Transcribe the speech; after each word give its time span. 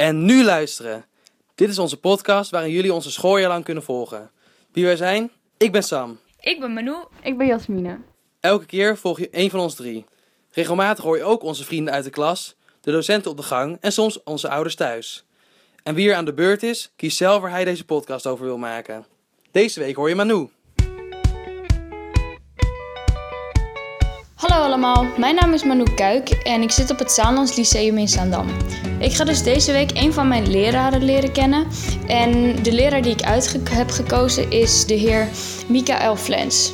En 0.00 0.24
nu 0.24 0.44
luisteren. 0.44 1.04
Dit 1.54 1.68
is 1.68 1.78
onze 1.78 1.96
podcast 1.96 2.50
waarin 2.50 2.70
jullie 2.72 2.94
onze 2.94 3.10
schooljaar 3.10 3.48
lang 3.48 3.64
kunnen 3.64 3.82
volgen. 3.82 4.30
Wie 4.72 4.84
wij 4.84 4.96
zijn? 4.96 5.30
Ik 5.56 5.72
ben 5.72 5.82
Sam. 5.82 6.18
Ik 6.38 6.60
ben 6.60 6.72
Manu. 6.72 6.94
Ik 7.22 7.38
ben 7.38 7.46
Jasmine. 7.46 7.98
Elke 8.40 8.66
keer 8.66 8.96
volg 8.96 9.18
je 9.18 9.30
één 9.30 9.50
van 9.50 9.60
ons 9.60 9.74
drie. 9.74 10.04
Regelmatig 10.50 11.04
hoor 11.04 11.16
je 11.16 11.22
ook 11.22 11.42
onze 11.42 11.64
vrienden 11.64 11.94
uit 11.94 12.04
de 12.04 12.10
klas, 12.10 12.56
de 12.80 12.90
docenten 12.90 13.30
op 13.30 13.36
de 13.36 13.42
gang 13.42 13.76
en 13.80 13.92
soms 13.92 14.22
onze 14.22 14.48
ouders 14.48 14.74
thuis. 14.74 15.24
En 15.82 15.94
wie 15.94 16.08
er 16.08 16.14
aan 16.14 16.24
de 16.24 16.34
beurt 16.34 16.62
is, 16.62 16.92
kiest 16.96 17.16
zelf 17.16 17.40
waar 17.40 17.50
hij 17.50 17.64
deze 17.64 17.84
podcast 17.84 18.26
over 18.26 18.44
wil 18.44 18.58
maken. 18.58 19.06
Deze 19.50 19.80
week 19.80 19.96
hoor 19.96 20.08
je 20.08 20.14
Manu. 20.14 20.48
Hallo 24.60 24.72
allemaal, 24.72 25.06
mijn 25.16 25.34
naam 25.34 25.52
is 25.52 25.64
Manu 25.64 25.84
Kuik 25.94 26.28
en 26.28 26.62
ik 26.62 26.70
zit 26.70 26.90
op 26.90 26.98
het 26.98 27.12
Zaanlands 27.12 27.56
Lyceum 27.56 27.98
in 27.98 28.08
Zaandam. 28.08 28.46
Ik 28.98 29.12
ga 29.12 29.24
dus 29.24 29.42
deze 29.42 29.72
week 29.72 29.90
een 29.94 30.12
van 30.12 30.28
mijn 30.28 30.50
leraren 30.50 31.04
leren 31.04 31.32
kennen. 31.32 31.66
En 32.06 32.62
de 32.62 32.72
leraar 32.72 33.02
die 33.02 33.12
ik 33.12 33.22
uit 33.22 33.60
heb 33.70 33.90
gekozen 33.90 34.50
is 34.50 34.86
de 34.86 34.94
heer 34.94 35.28
Mikael 35.68 36.16
Flens. 36.16 36.72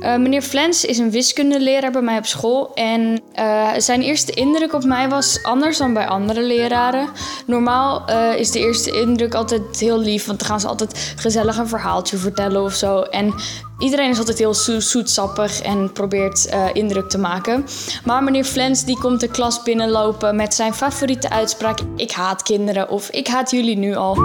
Uh, 0.00 0.16
meneer 0.16 0.42
Flens 0.42 0.84
is 0.84 0.98
een 0.98 1.10
wiskundeleraar 1.10 1.90
bij 1.90 2.02
mij 2.02 2.18
op 2.18 2.26
school. 2.26 2.74
En 2.74 3.20
uh, 3.38 3.68
zijn 3.76 4.02
eerste 4.02 4.32
indruk 4.32 4.72
op 4.72 4.84
mij 4.84 5.08
was 5.08 5.42
anders 5.42 5.78
dan 5.78 5.92
bij 5.94 6.06
andere 6.06 6.42
leraren. 6.42 7.08
Normaal 7.46 8.10
uh, 8.10 8.38
is 8.38 8.50
de 8.50 8.58
eerste 8.58 8.90
indruk 8.90 9.34
altijd 9.34 9.78
heel 9.78 9.98
lief, 9.98 10.26
want 10.26 10.38
dan 10.38 10.48
gaan 10.48 10.60
ze 10.60 10.66
altijd 10.68 11.14
gezellig 11.16 11.56
een 11.56 11.68
verhaaltje 11.68 12.16
vertellen 12.16 12.62
of 12.62 12.72
zo. 12.72 13.00
En 13.00 13.34
iedereen 13.78 14.10
is 14.10 14.18
altijd 14.18 14.38
heel 14.38 14.54
zo 14.54 14.80
zoetsappig 14.80 15.62
en 15.62 15.92
probeert 15.92 16.54
indruk 16.72 17.08
te 17.08 17.18
maken. 17.18 17.66
Maar 18.04 18.22
meneer 18.22 18.44
Flens 18.44 18.84
die 18.84 18.98
komt 18.98 19.20
de 19.20 19.28
klas 19.28 19.62
binnenlopen 19.62 20.36
met 20.36 20.54
zijn 20.54 20.74
favoriete 20.74 21.30
uitspraak: 21.30 21.78
Ik 21.96 22.10
haat 22.10 22.42
kinderen 22.42 22.88
of 22.88 23.10
ik 23.10 23.26
haat 23.28 23.50
jullie 23.50 23.76
nu 23.76 23.94
al. 23.94 24.18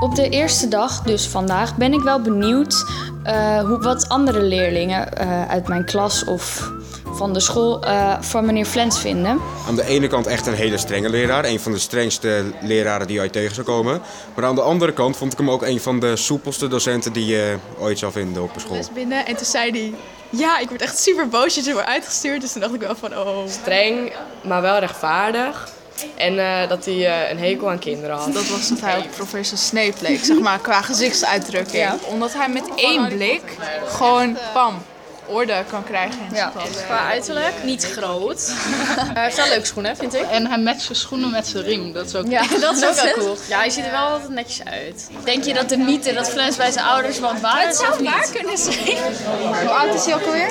Op 0.00 0.14
de 0.14 0.28
eerste 0.28 0.68
dag, 0.68 1.02
dus 1.02 1.26
vandaag, 1.26 1.76
ben 1.76 1.92
ik 1.92 2.00
wel 2.00 2.20
benieuwd 2.20 2.84
uh, 3.26 3.60
hoe, 3.60 3.78
wat 3.78 4.08
andere 4.08 4.42
leerlingen 4.42 5.08
uh, 5.20 5.48
uit 5.48 5.68
mijn 5.68 5.84
klas 5.84 6.24
of 6.24 6.70
van 7.12 7.32
de 7.32 7.40
school 7.40 7.84
uh, 7.84 8.20
van 8.20 8.46
meneer 8.46 8.64
Flens 8.64 9.00
vinden. 9.00 9.40
Aan 9.68 9.74
de 9.74 9.84
ene 9.84 10.06
kant 10.06 10.26
echt 10.26 10.46
een 10.46 10.54
hele 10.54 10.78
strenge 10.78 11.08
leraar, 11.08 11.44
een 11.44 11.60
van 11.60 11.72
de 11.72 11.78
strengste 11.78 12.44
leraren 12.60 13.06
die 13.06 13.16
je 13.16 13.22
ooit 13.22 13.32
tegen 13.32 13.54
zou 13.54 13.66
komen. 13.66 14.00
Maar 14.34 14.44
aan 14.44 14.54
de 14.54 14.60
andere 14.60 14.92
kant 14.92 15.16
vond 15.16 15.32
ik 15.32 15.38
hem 15.38 15.50
ook 15.50 15.62
een 15.62 15.80
van 15.80 16.00
de 16.00 16.16
soepelste 16.16 16.68
docenten 16.68 17.12
die 17.12 17.26
je 17.26 17.56
ooit 17.78 17.98
zou 17.98 18.12
vinden 18.12 18.42
op 18.42 18.54
een 18.54 18.60
school. 18.60 18.76
Dus 18.76 18.92
binnen 18.92 19.26
en 19.26 19.36
toen 19.36 19.46
zei 19.46 19.70
hij, 19.70 19.94
ja, 20.30 20.58
ik 20.58 20.68
word 20.68 20.82
echt 20.82 20.98
super 20.98 21.28
boos 21.28 21.54
dat 21.54 21.64
je 21.64 21.72
wordt 21.72 21.88
uitgestuurd. 21.88 22.40
Dus 22.40 22.52
toen 22.52 22.60
dacht 22.60 22.74
ik 22.74 22.80
wel 22.80 22.96
van, 22.96 23.18
oh. 23.18 23.48
Streng, 23.48 24.12
maar 24.42 24.62
wel 24.62 24.78
rechtvaardig. 24.78 25.68
En 26.16 26.34
uh, 26.34 26.68
dat 26.68 26.84
hij 26.84 26.94
uh, 26.94 27.30
een 27.30 27.38
hekel 27.38 27.70
aan 27.70 27.78
kinderen 27.78 28.16
had. 28.16 28.32
Dat 28.32 28.48
was 28.48 28.68
dat 28.68 28.80
hij 28.80 28.98
op 28.98 29.10
professor 29.16 29.58
Snape 29.58 29.94
leek, 30.00 30.24
zeg 30.24 30.38
maar, 30.38 30.58
qua 30.58 30.82
gezichtsuitdrukking. 30.82 31.82
Ja. 31.82 31.96
Omdat 32.06 32.32
hij 32.32 32.48
met 32.48 32.64
één 32.74 33.08
blik 33.08 33.42
gewoon, 33.86 34.38
pam, 34.52 34.82
orde 35.26 35.64
kan 35.70 35.84
krijgen 35.84 36.18
in 36.28 36.34
ja. 36.34 36.52
Qua 36.86 37.08
uiterlijk 37.08 37.54
niet 37.64 37.90
groot. 37.96 38.52
hij 39.14 39.24
heeft 39.24 39.36
wel 39.36 39.48
leuke 39.48 39.66
schoenen, 39.66 39.96
vind 39.96 40.14
ik. 40.14 40.22
En 40.30 40.46
hij 40.46 40.58
matcht 40.58 40.82
zijn 40.82 40.98
schoenen 40.98 41.30
met 41.30 41.46
zijn 41.46 41.64
riem. 41.64 41.92
Dat 41.92 42.06
is 42.06 42.14
ook, 42.14 42.26
ja, 42.26 42.42
dat 42.60 42.76
is 42.76 42.84
ook 42.84 42.94
wel 42.94 43.12
cool. 43.12 43.36
Ja, 43.48 43.58
hij 43.58 43.70
ziet 43.70 43.84
er 43.84 43.90
wel 43.90 44.06
altijd 44.06 44.30
netjes 44.30 44.64
uit. 44.64 45.08
Denk 45.24 45.44
je 45.44 45.54
dat 45.54 45.68
de 45.68 45.76
mythe 45.76 46.12
dat 46.12 46.30
Flens 46.30 46.56
bij 46.56 46.70
zijn 46.70 46.84
ouders 46.84 47.18
woont 47.20 47.40
waar 47.40 47.66
Het 47.66 47.76
zou 47.76 48.04
waar 48.04 48.28
kunnen 48.32 48.58
zijn. 48.58 48.96
Hoe 49.60 49.68
oud 49.68 49.94
is 49.94 50.04
hij 50.04 50.14
ook 50.14 50.24
alweer? 50.24 50.50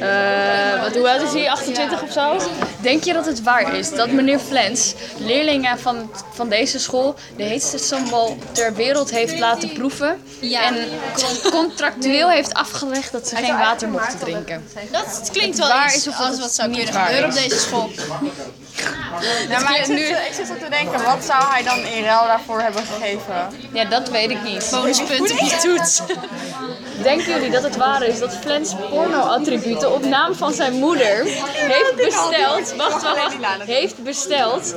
Uh, 0.00 0.82
wat, 0.82 0.94
hoe 0.94 1.10
oud 1.10 1.22
is 1.22 1.32
hij? 1.32 1.50
28 1.50 2.02
of 2.02 2.12
zo? 2.12 2.36
Denk 2.80 3.04
je 3.04 3.12
dat 3.12 3.26
het 3.26 3.42
waar 3.42 3.74
is 3.74 3.90
dat 3.90 4.10
meneer 4.10 4.38
Flens 4.38 4.94
leerlingen 5.18 5.78
van, 5.78 6.10
van 6.32 6.48
deze 6.48 6.78
school 6.78 7.14
de 7.36 7.42
heetste 7.42 7.78
sambal 7.78 8.36
ter 8.52 8.74
wereld 8.74 9.10
heeft 9.10 9.38
laten 9.38 9.72
proeven? 9.72 10.22
Ja. 10.40 10.62
En 10.62 10.88
contractueel 11.50 12.30
heeft 12.30 12.54
afgelegd 12.54 13.12
dat 13.12 13.28
ze 13.28 13.36
geen 13.36 13.58
water 13.58 13.88
te 14.00 14.16
drinken. 14.18 14.64
Dat 14.92 15.28
klinkt 15.32 15.58
wel 15.58 15.68
waar 15.68 15.94
iets 15.94 16.06
is 16.06 16.16
als 16.16 16.38
wat 16.38 16.54
zou 16.54 16.70
kunnen 16.70 16.94
gebeuren 16.94 17.28
op 17.28 17.34
deze 17.34 17.58
school. 17.58 17.90
Ja, 19.48 19.60
maar 19.60 19.78
ik 19.78 19.84
zit, 19.84 19.96
nu... 19.96 20.02
ik 20.04 20.32
zit 20.32 20.46
zo 20.46 20.54
te 20.64 20.70
denken, 20.70 21.04
wat 21.04 21.24
zou 21.24 21.42
hij 21.52 21.62
dan 21.62 21.78
in 21.78 22.04
ruil 22.04 22.26
daarvoor 22.26 22.60
hebben 22.60 22.82
gegeven? 22.86 23.48
Ja, 23.72 23.84
dat 23.84 24.08
weet 24.08 24.30
ik 24.30 24.42
niet. 24.42 24.68
Bonuspunten 24.70 25.38
op 25.38 25.48
je 25.48 25.56
toets. 25.62 26.02
Denken 27.02 27.26
jullie 27.32 27.50
dat 27.50 27.62
het 27.62 27.76
waar 27.76 28.02
is 28.02 28.18
dat 28.18 28.36
Flens 28.36 28.74
porno-attributen 28.90 29.92
op 29.94 30.04
naam 30.04 30.34
van 30.34 30.52
zijn 30.52 30.72
moeder 30.72 31.22
heeft 31.24 31.94
besteld? 31.96 32.74
Wacht, 32.76 33.02
wacht, 33.02 33.38
wacht. 33.40 33.62
Heeft 33.66 34.02
besteld 34.02 34.74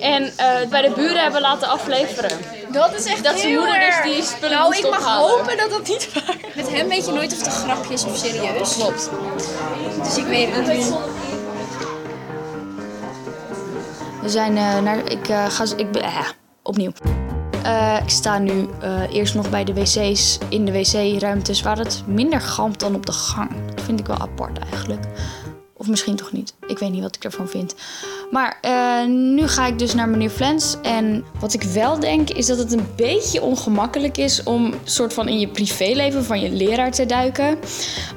en 0.00 0.22
uh, 0.22 0.68
bij 0.70 0.82
de 0.82 0.90
buren 0.90 1.22
hebben 1.22 1.40
laten 1.40 1.68
afleveren? 1.68 2.30
Dat 2.68 2.94
is 2.94 3.04
echt 3.04 3.24
Dat 3.24 3.38
zijn 3.38 3.54
moeder 3.54 3.80
dus 3.80 4.12
die 4.14 4.22
spullen 4.22 4.58
Nou, 4.58 4.76
ik 4.76 4.82
mag 4.90 4.98
ophalen. 4.98 5.30
hopen 5.30 5.56
dat 5.56 5.70
dat 5.70 5.88
niet 5.88 6.08
waar 6.14 6.36
is. 6.48 6.54
Met 6.54 6.68
hem 6.70 6.88
weet 6.88 7.06
je 7.06 7.12
nooit 7.12 7.32
of 7.32 7.38
het 7.38 7.46
een 7.46 7.52
grapje 7.52 7.92
is 7.94 8.04
of 8.04 8.16
serieus. 8.16 8.74
Klopt. 8.74 9.10
Dus 10.02 10.16
ik 10.16 10.26
weet 10.26 10.54
het 10.54 10.66
niet. 10.66 10.92
We 14.26 14.32
zijn 14.32 14.56
uh, 14.56 14.80
naar. 14.80 15.12
Ik 15.12 15.28
uh, 15.28 15.50
ga. 15.50 15.64
Ik. 15.76 15.96
Uh, 15.96 16.28
opnieuw. 16.62 16.92
ik 18.02 18.10
sta 18.10 18.38
nu 18.38 18.68
eerst 19.12 19.34
nog 19.34 19.50
bij 19.50 19.64
de 19.64 19.74
wc's 19.74 20.38
in 20.48 20.64
de 20.64 20.72
wc-ruimtes 20.72 21.62
waar 21.62 21.78
het 21.78 22.02
minder 22.06 22.40
galmt 22.40 22.80
dan 22.80 22.94
op 22.94 23.06
de 23.06 23.12
gang. 23.12 23.50
Dat 23.74 23.84
vind 23.84 24.00
ik 24.00 24.06
wel 24.06 24.18
apart 24.18 24.58
eigenlijk. 24.58 25.04
Of 25.76 25.88
misschien 25.88 26.16
toch 26.16 26.32
niet. 26.32 26.54
Ik 26.66 26.78
weet 26.78 26.90
niet 26.90 27.02
wat 27.02 27.16
ik 27.16 27.24
ervan 27.24 27.48
vind. 27.48 27.74
Maar 28.30 28.58
nu 29.08 29.48
ga 29.48 29.66
ik 29.66 29.78
dus 29.78 29.94
naar 29.94 30.08
meneer 30.08 30.30
Flens. 30.30 30.76
En 30.82 31.24
wat 31.40 31.54
ik 31.54 31.62
wel 31.62 32.00
denk 32.00 32.30
is 32.30 32.46
dat 32.46 32.58
het 32.58 32.72
een 32.72 32.86
beetje 32.96 33.42
ongemakkelijk 33.42 34.16
is 34.16 34.42
om 34.42 34.74
soort 34.84 35.12
van 35.12 35.28
in 35.28 35.38
je 35.38 35.48
privéleven 35.48 36.24
van 36.24 36.40
je 36.40 36.50
leraar 36.50 36.90
te 36.90 37.06
duiken. 37.06 37.58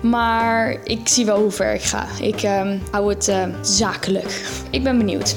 Maar 0.02 0.78
ik 0.84 1.08
zie 1.08 1.26
wel 1.26 1.40
hoe 1.40 1.52
ver 1.52 1.74
ik 1.74 1.84
ga. 1.84 2.06
Ik 2.22 2.44
uh, 2.44 2.72
hou 2.92 3.10
het 3.10 3.34
zakelijk. 3.62 4.46
Ik 4.70 4.84
ben 4.84 4.98
benieuwd. 4.98 5.36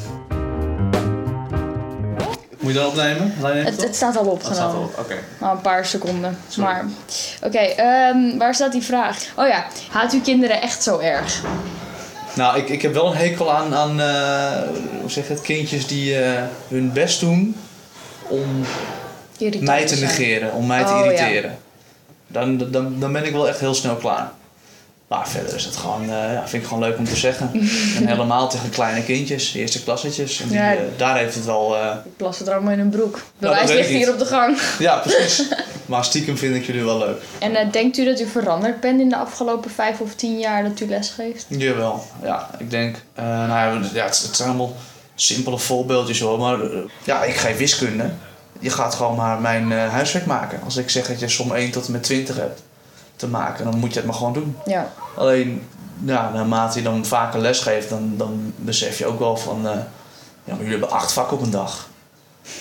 Je 2.72 2.78
dat 2.78 2.88
opnemen? 2.88 3.34
Het, 3.64 3.82
het, 3.82 3.96
staat 3.96 4.16
al 4.16 4.24
opgenomen. 4.24 4.88
Oké. 4.88 5.00
Okay. 5.00 5.18
Nou, 5.40 5.56
een 5.56 5.62
paar 5.62 5.86
seconden. 5.86 6.38
Sorry. 6.48 6.70
Maar 6.70 6.84
oké, 7.42 7.46
okay, 7.46 8.08
um, 8.10 8.38
waar 8.38 8.54
staat 8.54 8.72
die 8.72 8.82
vraag? 8.82 9.18
Oh 9.36 9.48
ja, 9.48 9.66
haat 9.90 10.12
u 10.12 10.20
kinderen 10.20 10.60
echt 10.60 10.82
zo 10.82 10.98
erg? 10.98 11.42
Nou, 12.34 12.58
ik, 12.58 12.68
ik 12.68 12.82
heb 12.82 12.94
wel 12.94 13.06
een 13.06 13.16
hekel 13.16 13.52
aan, 13.52 13.74
aan 13.74 14.00
uh, 14.00 14.70
hoe 15.00 15.10
zeg 15.10 15.26
je 15.26 15.32
het, 15.32 15.42
kindjes 15.42 15.86
die 15.86 16.20
uh, 16.20 16.42
hun 16.68 16.92
best 16.92 17.20
doen 17.20 17.56
om 18.28 18.64
Irritant 19.38 19.64
mij 19.64 19.86
te 19.86 19.96
negeren, 19.96 20.52
om 20.52 20.66
mij 20.66 20.82
oh, 20.82 20.86
te 20.86 21.04
irriteren. 21.04 21.50
Ja. 21.50 21.56
Dan, 22.26 22.70
dan, 22.70 23.00
dan 23.00 23.12
ben 23.12 23.24
ik 23.24 23.32
wel 23.32 23.48
echt 23.48 23.60
heel 23.60 23.74
snel 23.74 23.96
klaar. 23.96 24.30
Maar 25.12 25.28
verder 25.28 25.54
is 25.54 25.64
het 25.64 25.76
gewoon, 25.76 26.02
uh, 26.02 26.08
ja, 26.08 26.48
vind 26.48 26.62
ik 26.62 26.68
gewoon 26.68 26.82
leuk 26.82 26.98
om 26.98 27.04
te 27.04 27.16
zeggen. 27.16 27.50
en 27.96 28.06
helemaal 28.06 28.48
tegen 28.48 28.70
kleine 28.70 29.04
kindjes, 29.04 29.54
eerste 29.54 29.82
klassetjes. 29.82 30.40
En 30.40 30.48
die, 30.48 30.56
ja, 30.56 30.74
daar 30.96 31.16
heeft 31.16 31.34
het 31.34 31.44
wel... 31.44 31.76
Die 32.02 32.12
plassen 32.16 32.46
er 32.46 32.52
allemaal 32.52 32.72
in 32.72 32.78
hun 32.78 32.90
broek. 32.90 33.20
De 33.38 33.46
nou, 33.46 33.66
ligt 33.66 33.88
hier 33.88 34.12
op 34.12 34.18
de 34.18 34.24
gang. 34.24 34.58
Ja, 34.78 34.96
precies. 34.96 35.48
maar 35.86 36.04
stiekem 36.04 36.36
vind 36.36 36.54
ik 36.54 36.64
jullie 36.64 36.84
wel 36.84 36.98
leuk. 36.98 37.22
En 37.38 37.70
denkt 37.70 37.98
u 37.98 38.04
dat 38.04 38.20
u 38.20 38.26
veranderd 38.26 38.80
bent 38.80 39.00
in 39.00 39.08
de 39.08 39.16
afgelopen 39.16 39.70
vijf 39.70 40.00
of 40.00 40.14
tien 40.14 40.38
jaar 40.38 40.62
dat 40.62 40.80
u 40.80 40.86
lesgeeft? 40.86 41.46
Jawel, 41.48 42.04
ja. 42.22 42.50
Ik 42.58 42.70
denk, 42.70 42.96
nou 43.14 43.48
ja, 43.48 43.80
ja 43.92 44.04
het, 44.04 44.22
het, 44.22 44.36
zijn 44.36 44.48
allemaal 44.48 44.76
simpele 45.14 45.58
voorbeeldjes 45.58 46.20
hoor. 46.20 46.38
Maar 46.38 46.58
ja, 47.04 47.22
ik 47.22 47.34
geef 47.34 47.56
wiskunde. 47.56 48.10
Je 48.58 48.70
gaat 48.70 48.94
gewoon 48.94 49.16
maar 49.16 49.40
mijn 49.40 49.72
huiswerk 49.72 50.26
maken. 50.26 50.60
Als 50.64 50.76
ik 50.76 50.90
zeg 50.90 51.06
dat 51.06 51.20
je 51.20 51.28
som 51.28 51.52
1 51.52 51.70
tot 51.70 51.86
en 51.86 51.92
met 51.92 52.02
20 52.02 52.36
hebt 52.36 52.62
te 53.16 53.28
maken, 53.28 53.64
dan 53.64 53.78
moet 53.78 53.92
je 53.92 53.96
het 53.98 54.06
maar 54.06 54.16
gewoon 54.16 54.32
doen. 54.32 54.56
Ja. 54.64 54.92
Alleen, 55.14 55.66
ja, 56.04 56.30
naarmate 56.34 56.78
je 56.78 56.84
dan 56.84 57.06
vaker 57.06 57.40
les 57.40 57.60
geeft, 57.60 57.88
dan, 57.88 58.14
dan 58.16 58.52
besef 58.56 58.98
je 58.98 59.06
ook 59.06 59.18
wel 59.18 59.36
van, 59.36 59.66
uh, 59.66 59.70
ja, 60.44 60.54
maar 60.54 60.56
jullie 60.56 60.70
hebben 60.70 60.90
acht 60.90 61.12
vakken 61.12 61.36
op 61.36 61.42
een 61.42 61.50
dag. 61.50 61.88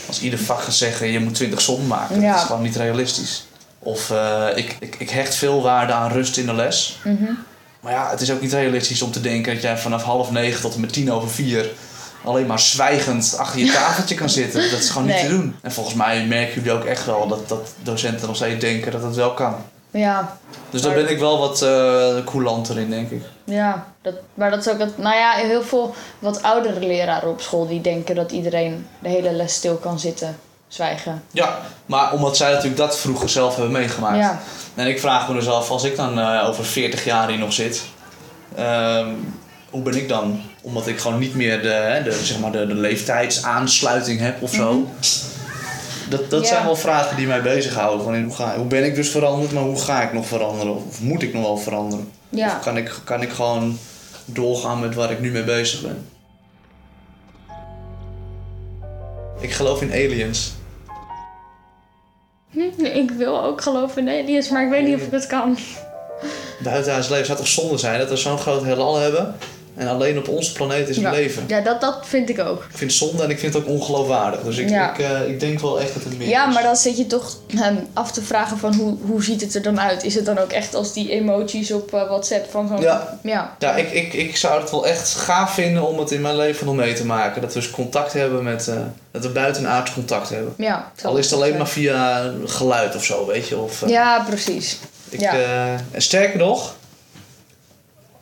Als 0.08 0.22
ieder 0.22 0.40
vak 0.40 0.62
gaat 0.62 0.74
zeggen, 0.74 1.08
je 1.08 1.20
moet 1.20 1.36
20 1.36 1.62
sommen 1.62 1.88
maken, 1.88 2.22
ja. 2.22 2.32
dat 2.32 2.42
is 2.42 2.46
gewoon 2.46 2.62
niet 2.62 2.76
realistisch. 2.76 3.46
Of 3.80 4.10
uh, 4.10 4.48
ik, 4.56 4.78
ik, 4.80 4.96
ik 4.98 5.10
hecht 5.10 5.36
veel 5.36 5.62
waarde 5.62 5.94
aan 5.94 6.12
rust 6.12 6.38
in 6.38 6.46
de 6.46 6.54
les. 6.54 7.00
Mm 7.04 7.18
-hmm. 7.18 7.38
Maar 7.80 7.94
ja, 7.94 8.10
het 8.10 8.22
is 8.22 8.32
ook 8.32 8.42
niet 8.42 8.54
realistisch 8.54 9.02
om 9.02 9.12
te 9.12 9.22
denken 9.22 9.54
dat 9.54 9.62
jij 9.62 9.78
vanaf 9.78 10.04
half 10.04 10.32
negen 10.32 10.62
tot 10.62 10.74
en 10.74 10.82
met 10.82 10.94
tien 10.94 11.12
over 11.12 11.30
vier 11.30 11.70
alleen 12.24 12.46
maar 12.46 12.60
zwijgend 12.60 13.36
achter 13.38 13.60
je 13.60 13.72
tafeltje 13.74 14.16
kan 14.16 14.30
zitten. 14.30 14.72
Dat 14.72 14.80
is 14.80 14.90
gewoon 14.90 15.08
nee. 15.08 15.22
niet 15.22 15.32
te 15.32 15.38
doen. 15.38 15.56
En 15.62 15.72
volgens 15.72 15.96
mij 15.96 16.26
merken 16.26 16.54
jullie 16.54 16.72
ook 16.72 16.86
echt 16.86 17.06
wel 17.06 17.28
dat, 17.28 17.50
dat 17.50 17.74
docenten 17.84 18.28
nog 18.28 18.36
steeds 18.36 18.60
denken 18.60 18.92
dat 18.92 19.04
het 19.04 19.16
wel 19.16 19.34
kan. 19.34 19.56
Ja. 19.92 20.38
Dus 20.70 20.82
daar 20.82 20.94
ben 20.94 21.10
ik 21.10 21.20
wel 21.20 21.40
wat 21.40 21.62
uh, 21.62 22.26
coulanter 22.26 22.80
in, 22.80 22.90
denk 22.90 23.10
ik. 23.10 23.24
Ja, 23.44 23.86
dat, 24.02 24.14
maar 24.34 24.50
dat 24.50 24.60
is 24.60 24.70
ook 24.70 24.80
dat. 24.80 24.98
Nou 24.98 25.16
ja, 25.16 25.32
heel 25.32 25.64
veel 25.64 25.96
wat 26.20 26.44
oudere 26.44 26.80
leraren 26.80 27.30
op 27.30 27.42
school 27.42 27.68
die 27.68 27.82
denken 27.82 28.16
dat 28.16 28.32
iedereen 28.32 28.88
de 29.00 29.10
hele 29.10 29.32
les 29.32 29.54
stil 29.54 29.76
kan 29.76 30.00
zitten, 30.00 30.38
zwijgen. 30.68 31.24
Ja, 31.32 31.58
maar 31.86 32.14
omdat 32.14 32.38
zij 32.38 32.50
natuurlijk 32.50 32.78
dat 32.78 33.00
vroeger 33.00 33.30
zelf 33.30 33.56
hebben 33.56 33.72
meegemaakt. 33.72 34.18
Ja. 34.18 34.40
En 34.76 34.88
ik 34.88 35.00
vraag 35.00 35.28
me 35.28 35.34
dus 35.34 35.48
af, 35.48 35.70
als 35.70 35.84
ik 35.84 35.96
dan 35.96 36.20
uh, 36.20 36.48
over 36.48 36.66
40 36.66 37.06
jaar 37.06 37.30
hier 37.30 37.40
nog 37.40 37.54
zit, 37.54 37.84
uh, 38.60 39.08
hoe 39.70 39.82
ben 39.82 39.96
ik 39.96 40.10
dan? 40.10 40.42
Omdat 40.62 40.88
ik 40.88 41.00
gewoon 41.00 41.20
niet 41.20 41.36
meer 41.36 41.62
de, 41.62 42.02
de, 42.04 42.12
zeg 42.24 42.40
maar 42.40 42.52
de, 42.52 42.68
de 42.68 42.74
leeftijdsaansluiting 42.74 44.20
heb 44.20 44.42
of 44.42 44.54
zo. 44.54 44.88
Dat, 46.12 46.30
dat 46.30 46.42
Ja. 46.42 46.48
zijn 46.48 46.66
wel 46.66 46.76
vragen 46.76 47.18
die 47.18 47.28
mij 47.28 47.42
bezighouden. 47.42 48.04
Van, 48.06 48.24
hoe, 48.24 48.34
ga, 48.36 48.56
hoe 48.56 48.66
ben 48.66 48.84
ik 48.86 48.96
dus 48.96 49.10
veranderd, 49.10 49.52
maar 49.52 49.64
hoe 49.64 49.80
ga 49.80 50.02
ik 50.02 50.14
nog 50.14 50.26
veranderen? 50.26 50.76
Of 50.76 51.02
moet 51.02 51.22
ik 51.24 51.34
nog 51.34 51.44
wel 51.44 51.58
veranderen? 51.58 52.12
Ja. 52.30 52.56
Of 52.58 52.64
kan 52.64 52.78
ik, 52.78 53.00
kan 53.04 53.22
ik 53.22 53.30
gewoon 53.32 53.78
doorgaan 54.26 54.80
met 54.80 54.96
waar 54.96 55.12
ik 55.12 55.20
nu 55.20 55.32
mee 55.32 55.44
bezig 55.44 55.82
ben? 55.82 56.10
Ik 59.40 59.52
geloof 59.52 59.82
in 59.82 59.92
aliens. 59.92 60.52
Hm, 62.52 62.86
ik 62.86 63.12
wil 63.12 63.44
ook 63.44 63.62
geloven 63.62 64.08
in 64.08 64.24
aliens, 64.24 64.50
maar 64.50 64.64
ik 64.64 64.70
weet 64.70 64.86
niet 64.86 64.96
of 64.96 65.02
ik 65.02 65.12
het 65.12 65.28
kan. 65.28 65.58
Buitenhuis 66.64 67.10
leven 67.10 67.26
zou 67.26 67.38
toch 67.38 67.48
zonde 67.48 67.78
zijn 67.78 68.00
dat 68.00 68.10
we 68.10 68.16
zo'n 68.18 68.38
groot 68.38 68.64
heelal 68.64 68.98
hebben 68.98 69.36
en 69.82 69.88
alleen 69.88 70.18
op 70.18 70.28
onze 70.28 70.54
planeet 70.54 70.90
is 70.90 70.96
het 70.96 71.06
Ja. 71.06 71.12
leven. 71.12 71.44
Ja, 71.48 71.60
dat, 71.62 71.82
dat 71.82 71.98
vind 72.04 72.30
ik 72.30 72.40
ook. 72.40 72.64
Ik 72.64 72.78
vind 72.78 72.92
het 72.92 73.00
zonde 73.00 73.24
en 73.24 73.30
ik 73.30 73.40
vind 73.40 73.54
het 73.54 73.64
ook 73.64 73.70
ongeloofwaardig. 73.70 74.42
Dus 74.42 74.58
ik, 74.58 74.70
Ja. 74.70 74.92
ik, 74.94 75.00
eh, 75.00 75.28
ik 75.30 75.40
denk 75.40 75.60
wel 75.60 75.80
echt 75.82 75.94
dat 75.94 76.04
het 76.04 76.18
meer 76.18 76.28
Ja, 76.28 76.48
is. 76.48 76.54
maar 76.54 76.64
dan 76.64 76.76
zit 76.76 76.98
je 76.98 77.08
toch 77.08 77.38
ehm, 77.48 77.76
af 77.94 78.12
te 78.12 78.22
vragen 78.22 78.58
van 78.58 78.74
hoe, 78.76 78.98
hoe 79.02 79.24
ziet 79.24 79.42
het 79.42 79.56
er 79.56 79.62
dan 79.62 79.80
uit? 79.80 80.04
Is 80.04 80.16
het 80.16 80.26
dan 80.26 80.38
ook 80.38 80.52
echt 80.52 80.76
als 80.76 80.94
die 80.94 81.12
emojis 81.12 81.72
op 81.72 81.94
eh, 81.94 82.08
WhatsApp 82.08 82.52
van 82.52 82.68
zo'n... 82.68 82.82
Ja. 82.82 83.20
ja. 83.24 83.56
Ja, 83.60 83.76
ik, 83.76 83.92
ik, 83.92 84.14
ik 84.14 84.38
zou 84.38 84.62
het 84.62 84.72
wel 84.72 84.88
echt 84.88 85.10
gaaf 85.16 85.54
vinden 85.54 85.88
om 85.88 86.00
het 86.00 86.12
in 86.12 86.22
mijn 86.22 86.36
leven 86.36 86.66
nog 86.66 86.76
mee 86.76 86.94
te 86.94 87.06
maken. 87.06 87.42
Dat 87.42 87.54
we 87.54 87.60
eens 87.60 87.72
contact 87.72 88.14
hebben 88.14 88.44
met... 88.44 88.68
eh, 88.68 88.76
dat 89.12 89.22
we 89.24 89.30
buitenaards 89.30 89.94
contact 89.94 90.30
hebben. 90.30 90.54
Ja, 90.58 90.92
Al 91.04 91.18
is 91.18 91.26
het 91.26 91.34
alleen 91.34 91.58
maar 91.58 91.68
via 91.68 92.32
geluid 92.46 92.96
of 92.96 93.04
zo, 93.04 93.26
weet 93.26 93.48
je. 93.48 93.58
Of, 93.58 93.84
Ja, 93.88 94.26
precies. 94.30 94.78
ik, 95.10 95.20
ja. 95.20 95.34
en 95.92 96.02
sterker 96.02 96.38
nog... 96.40 96.76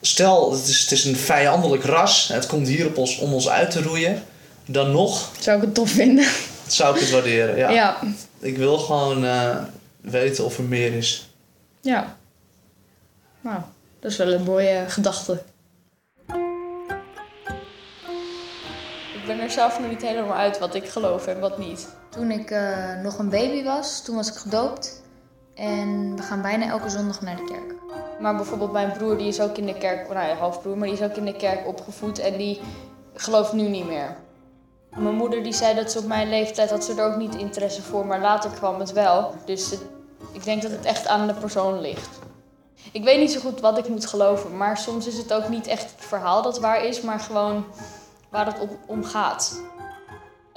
Stel, 0.01 0.51
het 0.51 0.67
is, 0.67 0.81
het 0.81 0.91
is 0.91 1.05
een 1.05 1.15
vijandelijk 1.15 1.83
ras. 1.83 2.27
Het 2.27 2.45
komt 2.45 2.67
hier 2.67 2.85
op 2.87 2.97
ons, 2.97 3.17
om 3.17 3.33
ons 3.33 3.49
uit 3.49 3.71
te 3.71 3.81
roeien. 3.81 4.23
Dan 4.65 4.91
nog 4.91 5.31
Zou 5.39 5.57
ik 5.57 5.63
het 5.63 5.73
tof 5.75 5.89
vinden. 5.89 6.27
zou 6.67 6.95
ik 6.95 7.01
het 7.01 7.09
waarderen. 7.11 7.57
Ja. 7.57 7.69
Ja. 7.69 7.97
Ik 8.39 8.57
wil 8.57 8.77
gewoon 8.77 9.25
eh, 9.25 9.57
weten 10.01 10.45
of 10.45 10.57
er 10.57 10.63
meer 10.63 10.93
is. 10.93 11.29
Ja. 11.81 12.17
Nou, 13.41 13.59
dat 13.99 14.11
is 14.11 14.17
wel 14.17 14.31
een 14.33 14.43
mooie 14.43 14.83
gedachte. 14.87 15.41
Ik 19.13 19.25
ben 19.25 19.39
er 19.39 19.49
zelf 19.51 19.79
nog 19.79 19.89
niet 19.89 20.01
helemaal 20.01 20.35
uit 20.37 20.59
wat 20.59 20.75
ik 20.75 20.89
geloof 20.89 21.27
en 21.27 21.39
wat 21.39 21.57
niet. 21.57 21.87
Toen 22.09 22.31
ik 22.31 22.51
eh, 22.51 22.95
nog 23.03 23.17
een 23.17 23.29
baby 23.29 23.63
was, 23.63 24.03
toen 24.03 24.15
was 24.15 24.27
ik 24.27 24.35
gedoopt. 24.35 25.01
En 25.55 26.15
we 26.15 26.21
gaan 26.23 26.41
bijna 26.41 26.67
elke 26.69 26.89
zondag 26.89 27.21
naar 27.21 27.35
de 27.35 27.43
kerk. 27.43 27.73
Maar 28.19 28.35
bijvoorbeeld 28.35 28.71
mijn 28.71 28.91
broer, 28.91 29.17
die 29.17 29.27
is 29.27 29.41
ook 29.41 29.57
in 29.57 29.65
de 29.65 29.77
kerk, 29.77 30.13
nou 30.13 30.27
ja, 30.27 30.35
halfbroer, 30.35 30.77
maar 30.77 30.87
die 30.87 30.97
is 30.97 31.03
ook 31.03 31.15
in 31.15 31.25
de 31.25 31.35
kerk 31.35 31.67
opgevoed 31.67 32.19
en 32.19 32.37
die 32.37 32.59
gelooft 33.13 33.53
nu 33.53 33.67
niet 33.67 33.87
meer. 33.87 34.15
Mijn 34.97 35.15
moeder 35.15 35.43
die 35.43 35.53
zei 35.53 35.75
dat 35.75 35.91
ze 35.91 35.99
op 35.99 36.05
mijn 36.05 36.29
leeftijd 36.29 36.69
had 36.69 36.83
ze 36.83 36.93
er 36.93 37.11
ook 37.11 37.17
niet 37.17 37.35
interesse 37.35 37.81
voor, 37.81 38.05
maar 38.05 38.19
later 38.19 38.49
kwam 38.49 38.79
het 38.79 38.93
wel. 38.93 39.33
Dus 39.45 39.73
ik 40.31 40.43
denk 40.43 40.61
dat 40.61 40.71
het 40.71 40.85
echt 40.85 41.07
aan 41.07 41.27
de 41.27 41.33
persoon 41.33 41.81
ligt. 41.81 42.19
Ik 42.91 43.03
weet 43.03 43.19
niet 43.19 43.31
zo 43.31 43.39
goed 43.39 43.59
wat 43.59 43.77
ik 43.77 43.87
moet 43.87 44.05
geloven, 44.05 44.57
maar 44.57 44.77
soms 44.77 45.07
is 45.07 45.17
het 45.17 45.33
ook 45.33 45.49
niet 45.49 45.67
echt 45.67 45.91
het 45.95 46.05
verhaal 46.05 46.41
dat 46.41 46.59
waar 46.59 46.85
is, 46.85 47.01
maar 47.01 47.19
gewoon 47.19 47.65
waar 48.29 48.45
het 48.45 48.57
om 48.85 49.03
gaat. 49.03 49.61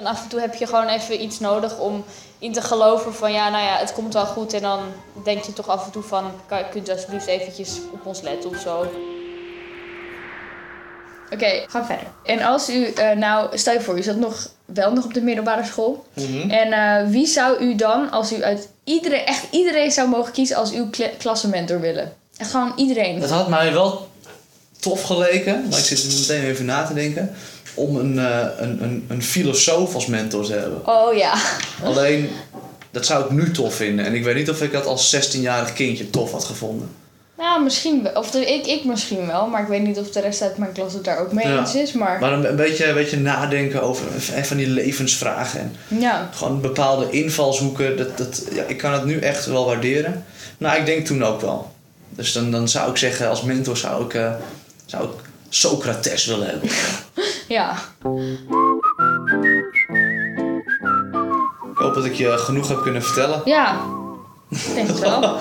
En 0.02 0.08
af 0.08 0.22
en 0.22 0.28
toe 0.28 0.40
heb 0.40 0.54
je 0.54 0.66
gewoon 0.66 0.88
even 0.88 1.22
iets 1.22 1.38
nodig 1.40 1.78
om 1.78 2.04
in 2.38 2.52
te 2.52 2.62
geloven 2.62 3.14
van 3.14 3.32
ja, 3.32 3.49
nou 3.49 3.64
ja, 3.64 3.76
het 3.76 3.93
komt 3.93 4.14
wel 4.14 4.26
goed. 4.26 4.52
En 4.52 4.62
dan 4.62 4.81
denk 5.25 5.44
je 5.44 5.52
toch 5.52 5.69
af 5.69 5.84
en 5.84 5.90
toe 5.90 6.02
van, 6.02 6.31
kan, 6.46 6.58
kunt 6.70 6.88
u 6.88 6.93
alsjeblieft 6.93 7.26
eventjes 7.26 7.78
op 7.93 8.06
ons 8.06 8.20
letten 8.20 8.50
of 8.50 8.60
zo. 8.60 8.87
Oké, 11.31 11.64
gaan 11.66 11.87
verder. 11.87 12.06
En 12.25 12.43
als 12.43 12.70
u, 12.70 12.84
eh, 12.87 13.16
nou, 13.16 13.58
stel 13.58 13.72
je 13.72 13.81
voor, 13.81 13.99
u 13.99 14.02
zat 14.02 14.16
nog 14.16 14.49
wel 14.64 14.93
nog 14.93 15.04
op 15.04 15.14
de 15.14 15.20
middelbare 15.20 15.64
school. 15.64 16.04
En 16.49 16.72
eh, 16.72 17.08
wie 17.10 17.26
zou 17.26 17.58
u 17.60 17.75
dan, 17.75 18.10
als 18.10 18.32
u 18.32 18.43
uit 18.44 18.69
iedereen, 18.84 19.26
echt 19.26 19.44
iedereen 19.50 19.90
zou 19.90 20.08
mogen 20.08 20.32
kiezen 20.32 20.56
als 20.56 20.72
uw 20.72 20.90
kla- 20.90 21.10
klassenmentor 21.19 21.81
willen? 21.81 22.12
Echt 22.37 22.50
gewoon 22.50 22.72
iedereen. 22.76 23.20
Het 23.20 23.31
had 23.31 23.49
mij 23.49 23.72
wel 23.72 24.08
tof 24.81 25.02
geleken, 25.02 25.66
maar 25.70 25.78
ik 25.78 25.84
zit 25.84 25.99
er 26.02 26.19
meteen 26.19 26.50
even 26.50 26.64
na 26.64 26.87
te 26.87 26.94
denken, 26.94 27.34
om 27.75 27.97
een, 27.97 28.19
eh, 28.19 28.47
een, 28.57 28.83
een, 28.83 29.05
een 29.09 29.23
filosoof 29.23 29.95
als 29.95 30.07
mentor 30.07 30.45
te 30.45 30.53
hebben. 30.53 30.87
Oh 30.87 31.15
ja. 31.17 31.35
Alleen, 31.85 32.29
dat 32.91 33.07
zou 33.07 33.25
ik 33.25 33.31
nu 33.31 33.51
tof 33.51 33.75
vinden. 33.75 34.05
En 34.05 34.15
ik 34.15 34.25
weet 34.25 34.35
niet 34.35 34.51
of 34.51 34.63
ik 34.63 34.73
dat 34.73 34.87
als 34.87 35.17
16-jarig 35.17 35.73
kindje 35.73 36.11
tof 36.11 36.33
had 36.33 36.45
gevonden. 36.45 36.89
Nou, 37.39 37.63
misschien 37.63 38.03
wel. 38.03 38.13
Of 38.13 38.31
de, 38.31 38.47
ik, 38.47 38.67
ik 38.67 38.85
misschien 38.85 39.27
wel, 39.27 39.47
maar 39.47 39.63
ik 39.63 39.69
weet 39.69 39.83
niet 39.83 39.99
of 39.99 40.11
de 40.11 40.21
rest 40.21 40.43
uit 40.43 40.57
mijn 40.59 40.73
klas 40.73 40.93
het 40.93 41.05
daar 41.05 41.19
ook 41.19 41.33
mee 41.33 41.47
Ja. 41.49 41.59
eens 41.59 41.75
is. 41.75 41.93
Maar, 41.93 42.21
Maar 42.21 42.33
een, 42.33 42.49
een, 42.49 42.57
beetje, 42.57 42.87
een 42.89 42.95
beetje 42.95 43.17
nadenken 43.19 43.83
over 43.83 44.07
en 44.35 44.45
van 44.45 44.57
die 44.57 44.69
levensvragen. 44.69 45.61
En 45.61 45.99
ja. 46.01 46.29
gewoon 46.35 46.61
bepaalde 46.61 47.11
invalshoeken. 47.11 47.97
Dat, 47.97 48.19
dat, 48.19 48.45
ja, 48.53 48.63
ik 48.67 48.77
kan 48.77 48.93
het 48.93 49.05
nu 49.05 49.19
echt 49.19 49.47
wel 49.47 49.65
waarderen. 49.67 50.25
Nou, 50.59 50.79
ik 50.79 50.87
denk 50.87 51.07
toen 51.07 51.25
ook 51.25 51.41
wel. 51.41 51.73
Dus 52.09 52.33
dan, 52.33 52.51
dan 52.51 52.69
zou 52.69 52.91
ik 52.91 52.97
zeggen, 52.97 53.29
als 53.29 53.43
mentor 53.43 53.77
zou 53.77 54.05
ik, 54.05 54.15
eh, 54.15 54.33
zou 54.87 55.05
ik 55.05 55.11
Socrates 55.54 56.26
willen 56.26 56.46
hebben. 56.46 56.69
Ja. 57.49 57.72
Ik 61.70 61.78
hoop 61.78 61.94
dat 61.94 62.04
ik 62.04 62.14
je 62.14 62.38
genoeg 62.38 62.69
heb 62.69 62.82
kunnen 62.82 63.02
vertellen. 63.02 63.40
Ja. 63.44 63.81
Ik 64.49 64.75
Denk 64.75 64.88
het 64.88 64.99
wel. 64.99 65.38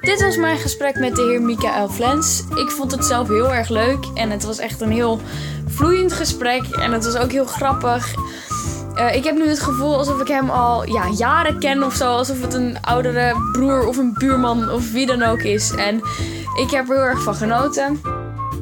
Dit 0.00 0.22
was 0.22 0.36
mijn 0.36 0.58
gesprek 0.58 0.98
met 0.98 1.16
de 1.16 1.22
heer 1.22 1.42
Michael 1.42 1.88
Flens. 1.88 2.42
Ik 2.54 2.70
vond 2.70 2.90
het 2.90 3.04
zelf 3.04 3.28
heel 3.28 3.52
erg 3.52 3.68
leuk 3.68 4.04
en 4.14 4.30
het 4.30 4.44
was 4.44 4.58
echt 4.58 4.80
een 4.80 4.92
heel 4.92 5.20
vloeiend 5.66 6.12
gesprek 6.12 6.64
en 6.64 6.92
het 6.92 7.04
was 7.04 7.16
ook 7.16 7.32
heel 7.32 7.46
grappig. 7.46 8.14
Eh, 8.94 9.14
ik 9.14 9.24
heb 9.24 9.34
nu 9.34 9.48
het 9.48 9.60
gevoel 9.60 9.96
alsof 9.96 10.20
ik 10.20 10.28
hem 10.28 10.50
al 10.50 10.88
ja, 10.88 11.08
jaren 11.08 11.58
ken 11.58 11.82
of 11.82 11.94
zo. 11.94 12.16
Alsof 12.16 12.40
het 12.40 12.54
een 12.54 12.76
oudere 12.80 13.50
broer 13.52 13.86
of 13.86 13.96
een 13.96 14.14
buurman 14.18 14.70
of 14.70 14.92
wie 14.92 15.06
dan 15.06 15.22
ook 15.22 15.42
is. 15.42 15.70
En 15.74 16.02
ik 16.54 16.70
heb 16.70 16.88
er 16.88 16.94
heel 16.94 17.04
erg 17.04 17.22
van 17.22 17.34
genoten. 17.34 18.00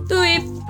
Doei! 0.07 0.61